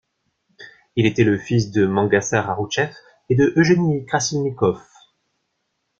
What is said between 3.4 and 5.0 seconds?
Eugénie Krassilnikoff.